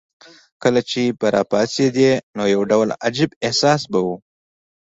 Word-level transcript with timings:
کله 0.63 0.81
چې 0.89 1.01
به 1.19 1.27
راپاڅېدې 1.35 2.11
نو 2.35 2.43
یو 2.53 2.61
ډول 2.71 2.89
عجیب 3.05 3.29
احساس 3.45 3.81
به 3.91 3.99
وو. 4.05 4.15